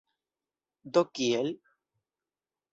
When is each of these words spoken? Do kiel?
Do 0.95 1.05
kiel? 1.19 1.53